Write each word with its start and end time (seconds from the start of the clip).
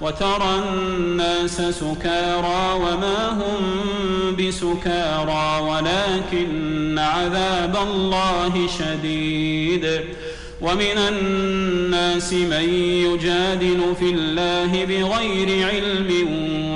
وترى 0.00 0.62
الناس 0.68 1.56
سكارى 1.62 2.72
وما 2.74 3.28
هم 3.28 3.60
بسكارى 4.36 5.60
ولكن 5.60 6.98
عذاب 6.98 7.76
الله 7.76 8.66
شديد. 8.78 10.00
ومن 10.60 10.98
الناس 11.08 12.32
من 12.32 12.74
يجادل 13.06 13.94
في 13.98 14.10
الله 14.10 14.84
بغير 14.84 15.68
علم 15.68 16.10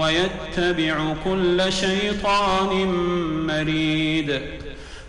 ويتبع 0.00 1.14
كل 1.24 1.72
شيطان 1.72 2.86
مريد. 3.46 4.40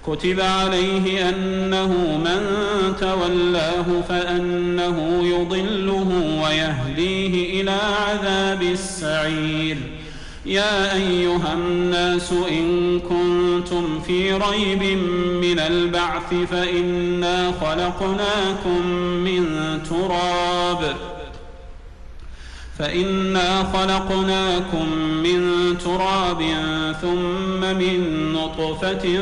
كتب 0.08 0.40
عليه 0.40 1.30
أنه 1.30 1.88
من 2.18 2.42
تولاه 3.00 3.86
فأنه 4.10 5.24
يضله 5.24 6.42
ويهديه 6.44 7.62
إلى 7.62 7.78
عذاب 8.08 8.62
السعير. 8.62 9.78
يا 10.46 10.96
أيها 10.96 11.54
الناس 11.54 12.34
إن 12.50 13.00
كنتم 13.00 14.00
في 14.08 14.34
ريب 14.34 14.84
من 15.42 15.60
البعث 15.60 16.34
فإنا 16.52 17.52
خلقناكم 17.62 18.88
من 19.24 19.44
تراب. 19.90 20.96
فإنا 22.80 23.64
خلقناكم 23.74 24.90
من 25.24 25.42
تراب 25.78 26.42
ثم 27.02 27.62
من 27.62 28.34
نطفة 28.34 29.20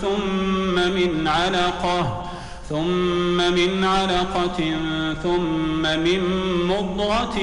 ثم 0.00 0.74
من 0.74 1.28
علقة 1.28 2.22
ثم 2.68 3.36
من 3.36 3.84
علقة 3.84 4.74
ثم 5.22 5.82
من 5.82 6.20
مضغة 6.68 7.38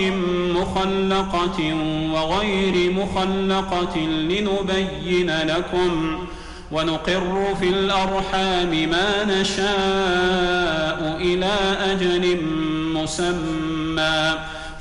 مخلقة 0.56 1.76
وغير 2.14 2.92
مخلقة 2.92 3.98
لنبين 4.00 5.32
لكم 5.48 6.20
ونقر 6.72 7.56
في 7.60 7.70
الأرحام 7.70 8.70
ما 8.70 9.24
نشاء 9.24 11.18
إلى 11.22 11.52
أجل 11.92 12.38
مسمى 12.94 14.36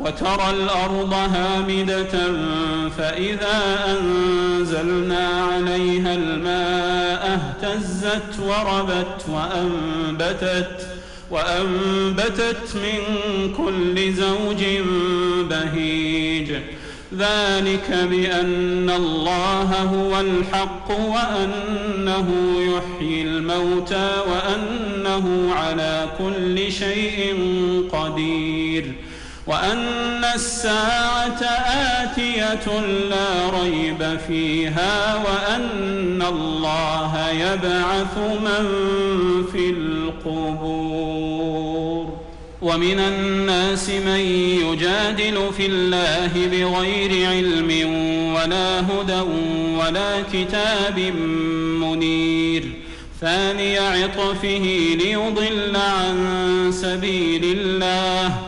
وترى 0.00 0.50
الأرض 0.50 1.12
هامدة 1.12 2.32
فإذا 2.98 3.78
أنزلنا 3.86 5.28
عليها 5.28 6.14
الماء 6.14 7.40
اهتزت 7.40 8.40
وربت 8.40 9.24
وأنبتت 9.28 10.86
وأنبتت 11.30 12.76
من 12.76 13.00
كل 13.56 14.12
زوج 14.12 14.64
بهيج. 15.50 16.52
ذلك 17.18 17.90
بأن 18.10 18.90
الله 18.90 19.82
هو 19.82 20.20
الحق 20.20 20.90
وأنه 20.90 22.28
يحيي 22.60 23.22
الموتى 23.22 24.10
وأنه 24.30 25.54
على 25.54 26.06
كل 26.18 26.72
شيء 26.72 27.34
قدير. 27.92 28.92
وأن 29.48 30.24
الساعة 30.34 31.42
آتية 32.02 32.80
لا 33.10 33.50
ريب 33.62 34.18
فيها 34.28 35.16
وأن 35.16 36.22
الله 36.28 37.30
يبعث 37.30 38.18
من 38.18 38.66
في 39.52 39.70
القبور 39.70 41.28
ومن 42.62 42.98
الناس 42.98 43.90
من 43.90 44.20
يجادل 44.66 45.52
في 45.56 45.66
الله 45.66 46.32
بغير 46.34 47.28
علم 47.28 47.70
ولا 48.34 48.80
هدى 48.80 49.20
ولا 49.78 50.22
كتاب 50.32 50.98
منير 51.80 52.64
ثاني 53.20 53.78
عطفه 53.78 54.94
ليضل 54.98 55.76
عن 55.76 56.72
سبيل 56.72 57.44
الله 57.44 58.47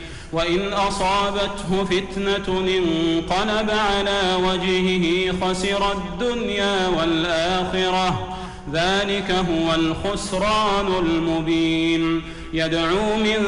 وإن 0.33 0.73
أصابته 0.73 1.83
فتنة 1.83 2.59
انقلب 2.59 3.69
على 3.69 4.21
وجهه 4.43 5.35
خسر 5.41 5.91
الدنيا 5.91 6.87
والآخرة. 6.87 8.37
ذلك 8.73 9.31
هو 9.31 9.75
الخسران 9.75 10.87
المبين. 10.87 12.21
يدعو 12.53 13.15
من 13.15 13.45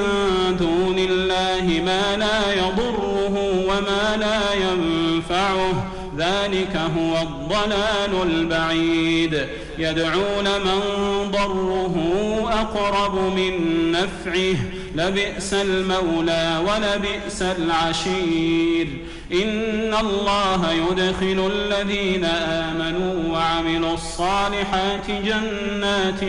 دون 0.59 0.99
الله 0.99 1.81
ما 1.85 2.17
لا 2.17 2.53
يضره 2.53 3.65
وما 3.67 4.17
لا 4.17 4.53
ينفعه. 4.53 5.91
ذلك 6.17 6.77
هو 6.97 7.17
الضلال 7.21 8.31
البعيد. 8.31 9.47
يدعون 9.77 10.44
من 10.44 10.81
ضره 11.31 11.95
أقرب 12.51 13.15
من 13.35 13.91
نفعه. 13.91 14.55
لبئس 14.95 15.53
المولى 15.53 16.61
ولبئس 16.67 17.41
العشير. 17.41 18.87
إن 19.33 19.93
الله 19.99 20.71
يدخل 20.71 21.51
الذين 21.53 22.25
آمنوا 22.25 23.33
وعملوا 23.33 23.93
الصالحات 23.93 25.11
جنات 25.11 26.19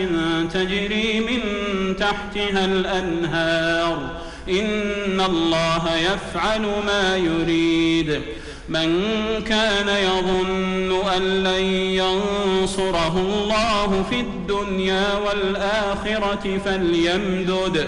تجري 0.53 1.19
من 1.19 1.41
تحتها 1.95 2.65
الأنهار. 2.65 4.11
إن 4.49 5.21
الله 5.21 5.95
يفعل 5.95 6.61
ما 6.61 7.17
يريد. 7.17 8.21
من 8.69 9.03
كان 9.47 9.87
يظن 9.87 11.07
أن 11.15 11.43
لن 11.43 11.63
ينصره 12.01 13.17
الله 13.17 14.05
في 14.09 14.19
الدنيا 14.19 15.17
والآخرة 15.17 16.59
فليمدد. 16.65 17.87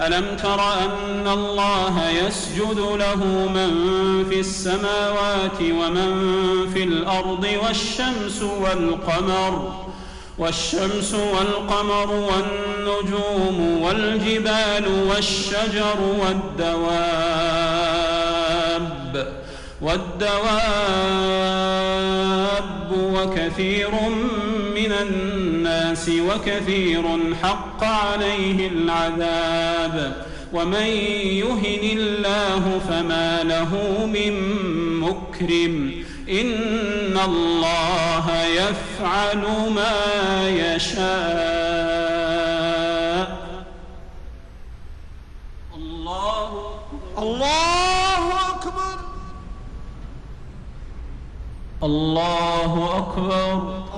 ألم 0.00 0.36
تر 0.42 0.60
أن 0.60 1.28
الله 1.28 2.10
يسجد 2.10 2.78
له 2.78 3.16
من 3.54 3.70
في 4.30 4.40
السماوات 4.40 5.60
ومن 5.62 6.30
في 6.74 6.82
الأرض 6.82 7.46
والشمس 7.64 8.42
والقمر 8.42 9.72
والشمس 10.38 11.14
والقمر 11.14 12.10
والنجوم 12.10 13.82
والجبال 13.82 14.84
والشجر 15.08 15.96
والدواب 16.20 16.98
والدواب 19.82 20.48
وكثير 22.92 23.90
من 23.90 24.57
الناس 25.02 26.08
وكثير 26.08 27.34
حق 27.42 27.84
عليه 27.84 28.68
العذاب. 28.68 30.26
ومن 30.52 30.86
يهن 31.42 31.98
الله 31.98 32.80
فما 32.88 33.42
له 33.42 34.06
من 34.06 34.32
مكرم. 35.00 36.04
إن 36.30 37.18
الله 37.24 38.44
يفعل 38.44 39.70
ما 39.74 40.48
يشاء. 40.48 40.98
الله 45.76 46.72
الله 47.18 48.22
أكبر. 48.48 48.98
الله 51.82 52.62
أكبر. 52.68 52.68
الله 52.68 52.96
أكبر. 52.96 53.97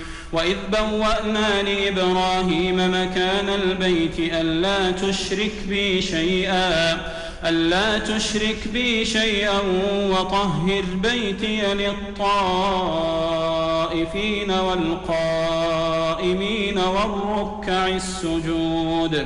وإذ 0.33 0.55
بوأنا 0.71 1.61
لإبراهيم 1.61 2.75
مكان 2.75 3.49
البيت 3.49 4.19
ألا 4.19 4.91
تشرك 4.91 5.51
بي 5.69 6.01
شيئا 6.01 7.01
ألا 7.45 7.99
تشرك 7.99 8.67
بي 8.73 9.05
شيئا 9.05 9.59
وطهر 10.09 10.83
بيتي 10.95 11.61
للطائفين 11.73 12.11
والقائمين 14.51 15.97
والركع 16.77 17.87
السجود. 17.87 19.25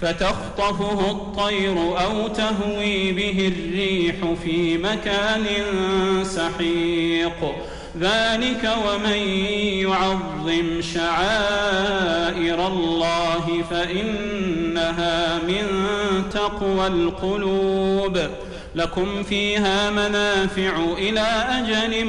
فتخطفه 0.00 1.10
الطير 1.10 1.76
أو 1.78 2.28
تهوي 2.28 3.12
به 3.12 3.52
الريح 3.56 4.16
في 4.44 4.78
مكان 4.78 5.44
سحيق. 6.24 7.54
ذلك 8.00 8.72
ومن 8.86 9.18
يعظم 9.86 10.80
شعائر 10.94 12.66
الله 12.66 13.64
فإنها 13.70 15.38
من 15.38 15.66
تقوى 16.30 16.86
القلوب. 16.86 18.18
لكم 18.74 19.22
فيها 19.22 19.90
منافع 19.90 20.72
إلى 20.98 21.26
أجل 21.48 22.06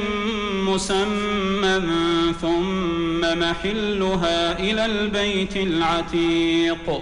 مسمى 0.53 1.81
ثم 2.41 3.21
محلها 3.39 4.59
إلى 4.59 4.85
البيت 4.85 5.57
العتيق. 5.57 7.01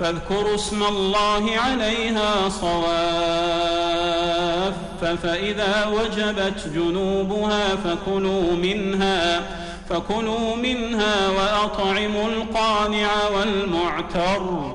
فاذكروا 0.00 0.54
اسم 0.54 0.82
الله 0.82 1.50
عليها 1.56 2.48
صواف 2.48 3.78
فإذا 5.22 5.86
وجبت 5.86 6.68
جنوبها 6.74 7.76
فكلوا 7.76 8.52
منها 8.52 9.42
فكلوا 9.90 10.56
منها 10.56 11.28
وأطعموا 11.28 12.28
القانع 12.28 13.08
والمعتر. 13.34 14.74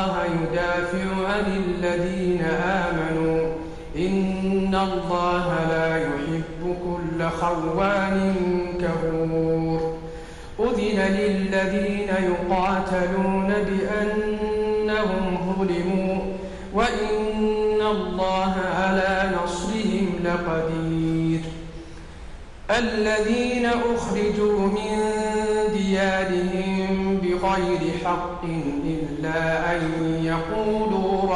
الذين 1.83 2.41
آمنوا 2.63 3.53
إن 3.95 4.75
الله 4.75 5.47
لا 5.69 5.97
يحب 5.97 6.75
كل 6.85 7.29
خوان 7.29 8.35
كفور. 8.81 9.97
أذن 10.59 10.99
للذين 10.99 12.09
يقاتلون 12.09 13.53
بأنهم 13.67 15.37
ظلموا 15.57 16.17
وإن 16.73 17.81
الله 17.81 18.53
على 18.75 19.31
نصرهم 19.43 20.09
لقدير. 20.23 21.39
الذين 22.69 23.65
أخرجوا 23.65 24.59
من 24.59 24.97
ديارهم 25.73 27.17
بغير 27.23 27.81
حق 28.05 28.43
إلا 28.85 29.75
أن 29.75 29.81
يقولوا 30.23 31.35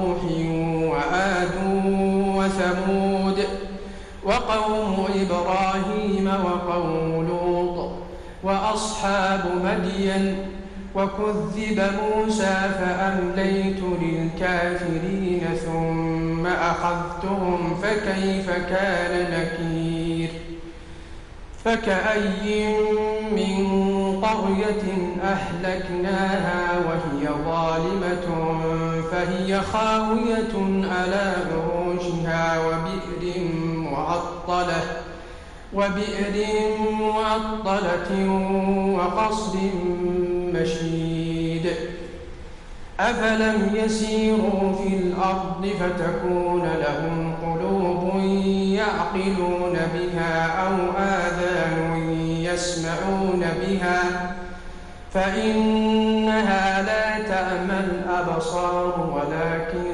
وثمود 2.51 3.43
وقوم 4.23 5.07
إبراهيم 5.15 6.27
وقوم 6.27 7.27
لوط 7.27 7.91
وأصحاب 8.43 9.41
مدين 9.63 10.35
وكذب 10.95 11.81
موسى 12.01 12.55
فأمليت 12.79 13.79
للكافرين 14.01 15.41
ثم 15.65 16.47
أخذتهم 16.47 17.75
فكيف 17.83 18.49
كان 18.49 19.31
نكير 19.31 20.29
فكأي 21.65 22.73
من 23.31 23.65
قرية 24.21 24.83
أهلكناها 25.23 26.77
وهي 26.77 27.29
ظالمة 27.45 28.57
فهي 29.11 29.61
خاوية 29.61 30.85
على 30.91 31.33
عروشها 31.51 31.80
وبئر 32.57 33.43
معطلة 33.75 34.81
وبئر 35.73 36.47
معطلة 36.99 38.29
وقصر 38.97 39.57
مشيد. 40.53 41.71
أفلم 42.99 43.71
يسيروا 43.75 44.73
في 44.83 44.95
الأرض 44.95 45.69
فتكون 45.79 46.63
لهم 46.63 47.35
قلوب 47.45 48.23
يعقلون 48.75 49.77
بها 49.93 50.47
أو 50.67 50.75
آذان 50.97 52.13
يسمعون 52.53 53.45
بها 53.61 54.01
فإنها 55.13 56.81
لا 56.81 57.23
تأمى 57.27 57.79
الأبصار 57.79 59.09
ولكن 59.15 59.85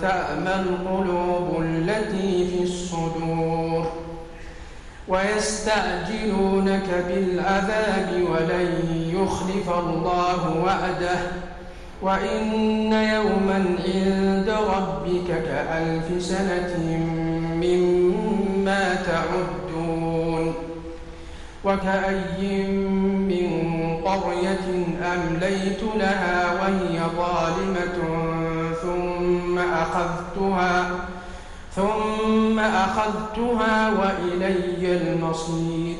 تأمى 0.00 0.54
القلوب 0.54 1.62
التي 1.62 2.46
في 2.46 2.62
الصدور. 2.62 3.92
ويستعجلونك 5.08 6.88
بالعذاب 7.08 8.08
ولن 8.30 8.68
يخلف 9.14 9.78
الله 9.78 10.62
وعده. 10.64 11.18
وإن 12.02 12.92
يوما 12.92 13.64
عند 13.84 14.48
ربك 14.48 15.28
كألف 15.28 16.22
سنة 16.22 16.76
مما 17.62 18.94
تعدون. 18.94 20.54
وكأي 21.64 22.66
من 22.66 23.55
قرية 24.06 24.66
أمليت 25.02 25.82
لها 25.96 26.52
وهي 26.52 27.00
ظالمة 27.16 27.98
ثم 28.82 29.58
أخذتها 29.58 30.90
ثم 31.76 32.58
أخذتها 32.58 33.90
وإلي 33.90 34.96
المصير. 34.96 35.96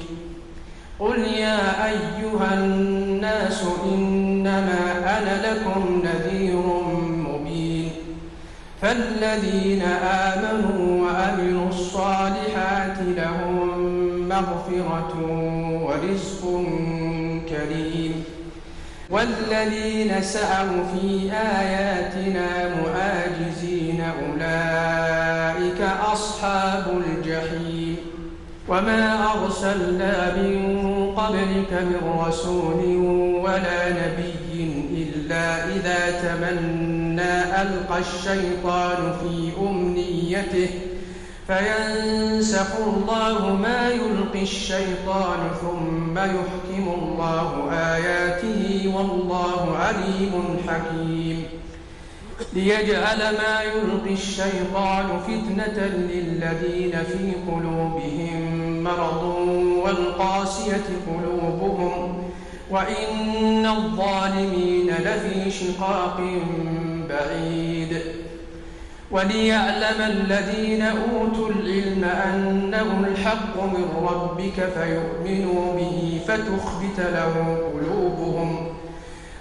قل 0.99 1.19
يا 1.19 1.87
أيها 1.87 2.55
الناس 2.55 3.65
إنما 3.93 4.83
أنا 5.19 5.35
لكم 5.47 6.03
نذير 6.05 6.63
مبين. 7.29 7.91
فالذين 8.83 9.83
آمنوا 10.03 11.05
وعملوا 11.05 11.69
الصالحات 11.69 12.99
لهم 12.99 13.69
مغفرة 14.29 15.13
ورزق 15.83 16.43
كريم. 17.49 17.96
والذين 19.17 20.23
سعوا 20.23 20.85
في 20.95 21.33
آياتنا 21.33 22.49
معاجزين 22.69 24.01
أولئك 24.01 25.81
أصحاب 26.13 26.85
الجحيم 27.07 27.97
وما 28.69 29.33
أرسلنا 29.33 30.37
من 30.37 31.13
قبلك 31.17 31.73
من 31.73 32.25
رسول 32.29 32.97
ولا 33.45 33.89
نبي 33.89 34.85
إلا 34.93 35.65
إذا 35.65 36.21
تمنى 36.23 37.63
ألقى 37.63 37.99
الشيطان 37.99 39.13
في 39.21 39.53
أمنيته 39.61 40.69
فينسخ 41.47 42.77
الله 42.87 43.55
ما 43.55 43.89
يلقي 43.89 44.43
الشيطان 44.43 45.39
ثم 45.61 46.19
يحكم 46.19 46.66
الله 46.95 47.71
آياته 47.73 48.93
والله 48.97 49.77
عليم 49.77 50.57
حكيم. 50.69 51.45
ليجعل 52.53 53.19
ما 53.19 53.63
يلقي 53.63 54.13
الشيطان 54.13 55.07
فتنة 55.27 55.87
للذين 55.87 56.93
في 56.93 57.33
قلوبهم 57.49 58.83
مرض 58.85 59.23
والقاسية 59.85 60.87
قلوبهم 61.07 62.23
وإن 62.71 63.67
الظالمين 63.67 64.91
لفي 64.91 65.51
شقاق 65.51 66.21
بعيد. 67.09 68.03
وليعلم 69.11 70.01
الذين 70.01 70.83
أوتوا 70.83 71.49
العلم 71.49 72.05
أنه 72.05 73.07
الحق 73.09 73.63
من 73.63 74.09
ربك 74.11 74.69
فيؤمنوا 74.75 75.77
به 75.77 76.21
فتخبت 76.29 76.99
له 76.99 77.59
قلوبهم. 77.75 78.67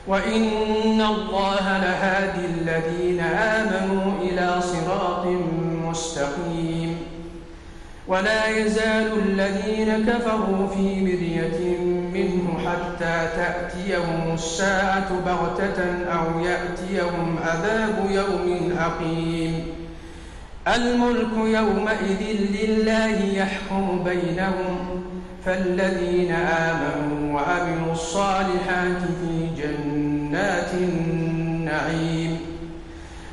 وإن 0.08 1.02
الله 1.02 1.78
لهادي 1.78 2.46
الذين 2.46 3.20
آمنوا 3.20 4.12
إلى 4.22 4.62
صراط 4.62 5.26
مستقيم. 5.90 6.98
ولا 8.08 8.48
يزال 8.48 9.12
الذين 9.26 10.06
كفروا 10.06 10.68
في 10.68 11.02
مرية 11.02 11.78
حتى 12.68 13.30
تأتيهم 13.36 14.34
الساعة 14.34 15.10
بغتة 15.26 16.06
أو 16.12 16.40
يأتيهم 16.40 17.38
عذاب 17.46 17.96
يوم 18.10 18.78
أقيم. 18.80 19.64
الملك 20.76 21.34
يومئذ 21.38 22.22
لله 22.64 23.18
يحكم 23.26 24.04
بينهم 24.04 25.04
فالذين 25.46 26.32
آمنوا 26.32 27.36
وعملوا 27.36 27.92
الصالحات 27.92 29.02
في 29.02 29.50
جنات 29.62 30.74
النعيم. 30.74 32.40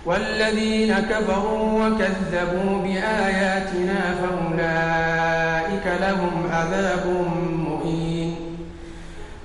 والذين 0.07 0.95
كفروا 0.95 1.87
وكذبوا 1.87 2.83
بآياتنا 2.83 4.01
فأولئك 4.21 5.87
لهم 6.01 6.51
عذاب 6.51 7.05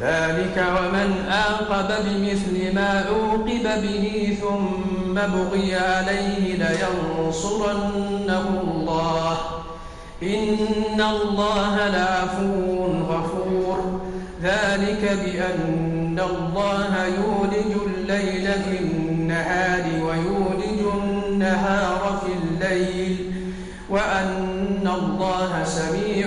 ذلك 0.00 0.64
ومن 0.76 1.28
آقب 1.30 1.88
بمثل 2.04 2.74
ما 2.74 3.04
عوقب 3.08 3.82
به 3.82 4.36
ثم 4.40 5.14
بغي 5.14 5.74
عليه 5.74 6.54
لينصرنه 6.54 8.44
الله. 8.64 9.38
إن 10.22 11.00
الله 11.00 11.88
لعفو 11.88 12.84
غفور. 12.84 14.00
ذلك 14.42 15.18
بأن 15.24 16.20
الله 16.30 17.06
يولج 17.06 17.72
الليل 17.86 18.52
في 18.52 18.78
النهار 18.80 19.84
ويولج 20.04 20.80
النهار 20.94 22.22
في 22.26 22.32
الليل. 22.32 23.32
وأن 23.90 24.88
الله 24.94 25.64
سميع 25.64 26.26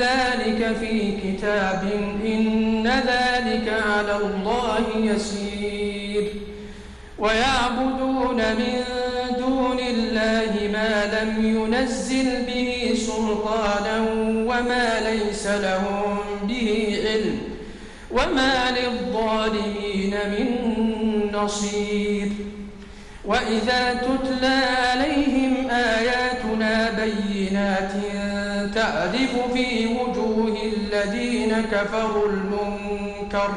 ذلك 0.00 0.76
في 0.80 1.12
كتاب 1.24 1.90
إن 2.24 2.86
ذلك 2.86 3.68
على 3.68 4.16
الله 4.16 4.84
يسير. 4.96 6.24
ويعبدون 7.18 8.36
من 8.36 8.84
دون 9.38 9.78
الله 9.78 10.52
ما 10.72 11.22
لم 11.22 11.30
ينزل 11.56 12.46
به 12.46 12.94
سلطانا 13.06 14.00
وما 14.50 15.00
ليس 15.00 15.46
لهم 15.46 16.18
به 16.48 16.98
علم 17.04 17.38
وما 18.10 18.70
للظالمين 18.70 20.14
من 20.32 20.46
نصير. 21.32 22.28
وإذا 23.24 23.94
تتلى 23.94 24.60
عليهم 24.86 25.70
آياتنا 25.70 26.90
بينات 26.90 27.92
تعرف 28.74 29.52
في 29.54 29.86
وجوه 29.86 30.56
الذين 30.76 31.64
كفروا 31.72 32.28
المنكر. 32.28 33.50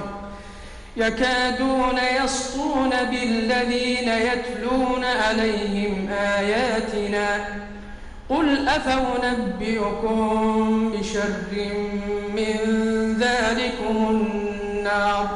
يكادون 0.97 1.99
يسطون 2.23 2.89
بالذين 2.89 4.09
يتلون 4.09 5.03
عليهم 5.03 6.09
آياتنا. 6.11 7.45
قل 8.29 8.67
أفأنبئكم 8.67 10.15
بشر 10.91 11.33
من 12.35 12.57
ذلكم 13.19 13.95
النار؟ 14.09 15.27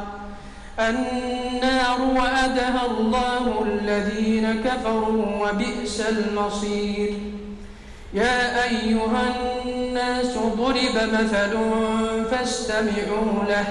النار 0.78 2.00
وأدها 2.00 2.86
الله 2.86 3.64
الذين 3.64 4.62
كفروا 4.64 5.48
وبئس 5.48 6.00
المصير. 6.00 7.10
يا 8.14 8.64
أيها 8.64 9.34
الناس 9.64 10.36
ضرب 10.36 11.10
مثل 11.12 11.58
فاستمعوا 12.30 13.44
له. 13.48 13.64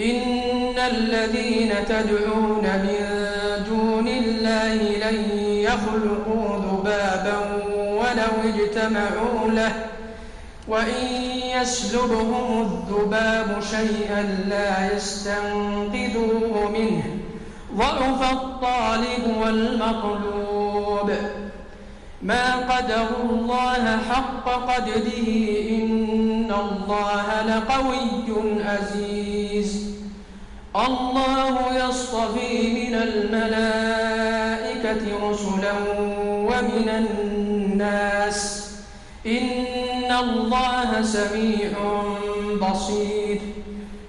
إن 0.00 0.78
الذين 0.78 1.72
تدعون 1.88 2.62
من 2.62 2.98
دون 3.68 4.08
الله 4.08 4.74
لن 4.74 5.38
يخلقوا 5.40 6.58
ذبابا 6.58 7.38
ولو 7.74 8.54
اجتمعوا 8.54 9.50
له. 9.50 9.72
وإن 10.68 11.04
يسلبهم 11.62 12.62
الذباب 12.62 13.62
شيئا 13.70 14.22
لا 14.48 14.96
يستنقذوه 14.96 16.70
منه. 16.70 17.02
ضعف 17.76 18.32
الطالب 18.32 19.36
والمطلوب. 19.42 21.10
ما 22.22 22.56
قدروا 22.56 23.30
الله 23.30 23.98
حق 24.10 24.44
قدره 24.44 25.28
إن 25.70 26.52
الله 26.60 27.42
لقوي 27.42 28.62
عزيز. 28.64 29.90
الله 30.76 31.54
يصطفي 31.88 32.54
من 32.72 32.94
الملائكة 32.94 34.20
رسلا 35.30 35.72
ومن 36.28 36.88
الناس. 36.88 38.70
إن 39.26 40.12
الله 40.20 41.02
سميع 41.02 41.70
بصير. 42.62 43.40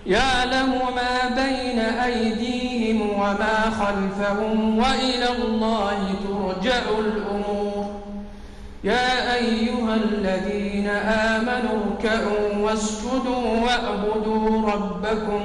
يعلم 0.06 0.71
ما 0.95 1.30
بين 1.36 1.80
أيديهم 1.80 3.10
وما 3.10 3.71
خلفهم 3.80 4.78
وإلى 4.78 5.30
الله 5.38 6.15
ترجع 6.24 6.84
الأمور. 7.00 7.61
يا 8.84 9.36
أيها 9.36 9.96
الذين 9.96 10.89
آمنوا 10.89 11.78
اركعوا 11.86 12.58
واسجدوا 12.58 13.62
واعبدوا 13.65 14.72
ربكم 14.72 15.44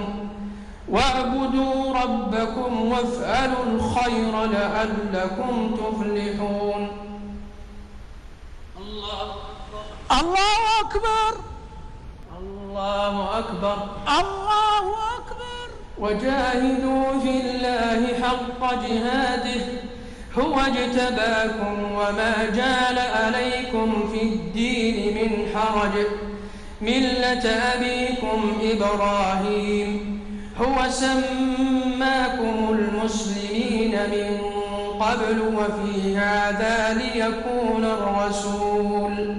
واعبدوا 0.89 1.99
ربكم 2.03 2.89
وافعلوا 2.93 3.65
الخير 3.67 4.45
لعلكم 4.45 5.77
تفلحون. 5.77 6.89
الله 8.79 9.35
الله 10.21 10.59
أكبر. 10.81 11.33
الله 12.39 13.39
أكبر. 13.39 13.77
الله 14.21 14.87
أكبر. 15.19 15.67
وجاهدوا 15.99 17.21
في 17.21 17.41
الله 17.41 18.01
حق 18.23 18.75
جهاده. 18.75 19.63
هو 20.39 20.61
اجتباكم 20.61 21.93
وما 21.93 22.35
جعل 22.55 22.99
عليكم 22.99 24.09
في 24.13 24.23
الدين 24.23 25.15
من 25.15 25.47
حرج. 25.55 26.07
ملة 26.81 27.51
أبيكم 27.51 28.53
إبراهيم. 28.63 30.21
هو 30.61 30.91
سماكم 30.91 32.57
المسلمين 32.71 33.93
من 33.93 34.39
قبل 35.01 35.41
وفي 35.41 36.17
هذا 36.17 36.95
ليكون 36.95 37.85
الرسول. 37.85 39.37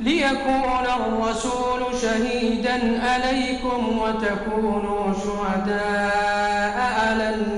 ليكون 0.00 0.86
الرسول 0.96 1.80
شهيدا 2.02 3.02
عليكم 3.02 3.98
وتكونوا 3.98 5.14
شهداء 5.24 6.76
على 7.00 7.34
الناس. 7.34 7.57